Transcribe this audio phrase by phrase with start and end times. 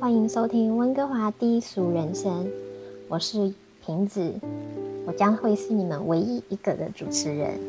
[0.00, 2.50] 欢迎收听温哥华低俗人生，
[3.08, 3.52] 我是
[3.84, 4.32] 瓶子，
[5.04, 7.60] 我将会是你们唯一一个的主持人。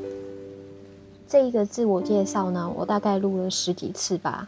[1.27, 4.47] 这一个自我介绍呢，我大概录了十几次吧，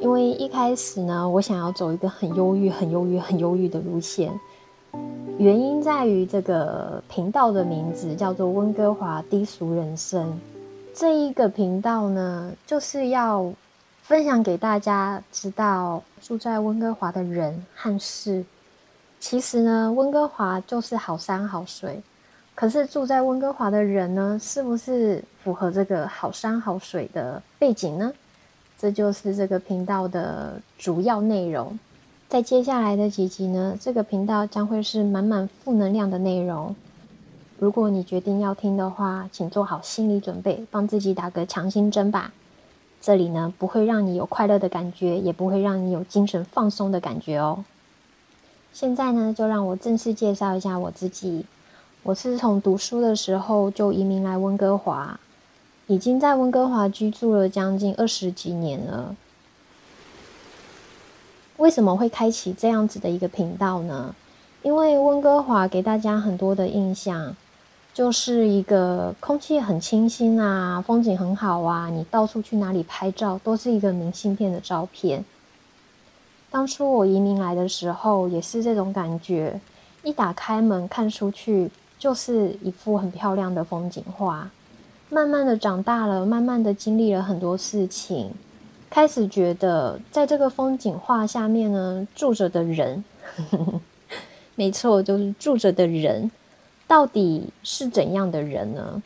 [0.00, 4.38] 因为一开始呢，我想要走一个很忧郁、很忧郁、很忧郁的路线，
[5.38, 10.38] 原因在于这个频道的名字叫做温哥华低俗人生，
[10.92, 13.50] 这一个频道呢，就是要。
[14.06, 18.44] 分享给大家知道，住在温哥华的人和事。
[19.18, 22.00] 其实呢，温哥华就是好山好水。
[22.54, 28.12] 可是住在温哥华的人呢，是不是符合这个好山好水的背景呢？
[28.78, 31.76] 这就是这个频道的主要内容。
[32.28, 36.76] 在接下来的几集呢，这个频道将会是满满负能量的内容。
[37.58, 42.30] 如果你决定要听的话，请做好心理准备，帮自己打个强心针吧。
[43.06, 47.64] 这里呢，不会让你有快乐的感觉，也不会让你有精神放松的感觉哦。
[48.72, 51.46] 现在呢，就让我正式介绍一下我自己。
[52.02, 55.20] 我是从读书的时候就移民来温哥华，
[55.86, 59.14] 已经在温哥华居住了将近二十几年了。
[61.58, 64.16] 为什么会开启这样子的一个频道呢？
[64.64, 67.36] 因为温哥华给大家很多的印象。
[67.96, 75.24] 就是一个空气很清新啊，风景很好啊，你到处去哪里拍照都是一个明信片的照片。
[76.50, 79.58] 当初我移民来的时候也是这种感觉，
[80.02, 84.50] 一打开门看出去就是一幅很漂亮的风景画。
[85.08, 88.30] 慢慢的长大了，慢慢的经历了很多事情，
[88.90, 93.02] 开始觉得在这个风景画下面呢，住着的人，
[94.54, 96.30] 没错，就是住着的人。
[96.88, 99.02] 到底是怎样的人呢？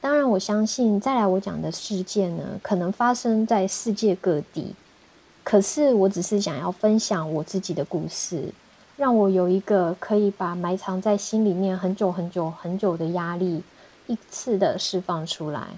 [0.00, 4.74] 当然，我相信再来我讲的事件呢，可能发生在世界各地。
[5.42, 8.52] 可是，我只是想要分享我自己的故事，
[8.96, 13.62] 让我有一个可以把埋藏在心里面很久很久很久的压力，
[14.06, 15.68] 一次的释放出来。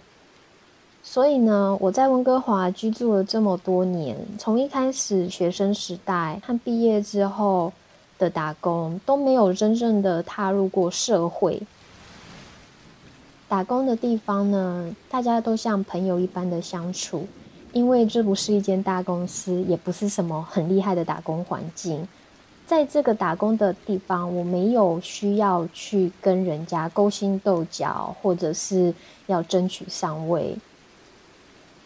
[1.03, 7.73] 所以呢，我在温哥华居住了这么多年，从一开始学生时代和毕业之后。
[8.19, 11.63] 的打工都没有真正的踏入过社会。
[13.49, 17.27] 打工的地方呢，大家都像朋友一般的相处，
[17.73, 22.09] 因为这不是一间大公司，也不是什么很厉害的打工环境。
[22.67, 28.93] 在这个打工的地方，我没有需要去跟人家勾心斗角，或者是
[29.27, 30.57] 要争取上位。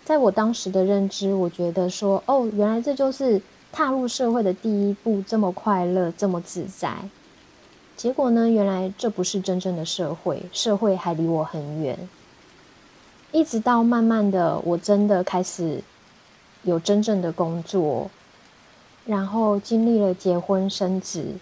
[0.05, 3.43] 在我当时的认知，我觉得说，哦，原来这就是。
[3.71, 6.97] 踏入社会的第一步这么快乐，这么自在，
[7.97, 8.49] 结果呢？
[8.49, 12.09] 原来这不是真正的社会，社会还离我很远。
[13.31, 15.83] 一直到慢慢的，我真的开始
[16.63, 18.11] 有真正的工作，
[19.05, 21.35] 然后经历了结婚生子，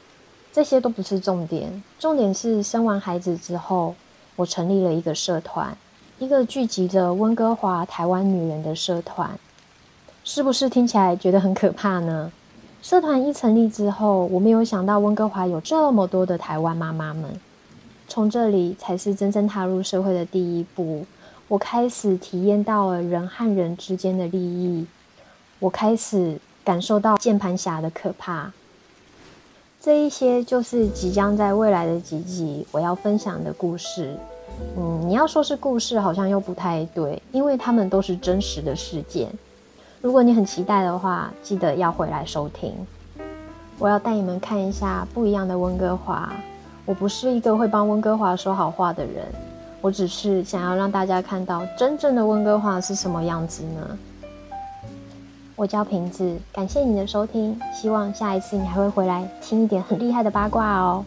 [0.53, 3.95] 这些都不是重点，重点是生完孩子之后，
[4.35, 5.79] 我成立了一个社团，
[6.19, 9.39] 一个聚集着温哥华台湾女人的社团。
[10.29, 12.33] 是不是听起来觉得很可怕呢？
[12.83, 17.31] 社团一成立之后，我没有想到温哥华有这么多的台湾妈妈们。
[18.09, 21.07] 从这里才是真正踏入社会的第一步。
[21.47, 24.85] 我开始体验到了人和人之间的利益，
[25.61, 28.53] 我开始感受到键盘侠的可怕。
[29.81, 34.17] 这一些就是即将在未来的几集我要分享的故事。
[34.77, 39.31] 嗯，你要说是故事，好像又不太对，因为他们都是真实的事件。
[40.03, 42.73] 如果你很期待的话，记得要回来收听。
[43.79, 46.33] 我要带你们看一下不一样的温哥华。
[46.85, 49.27] 我不是一个会帮温哥华说好话的人，
[49.81, 53.99] 我只是想要让大家看到真正的温哥华是什么样子呢？
[55.57, 61.05] 我叫瓶子，感谢你的收听，希望下一次你还会回来听一点很厉害的八卦哦。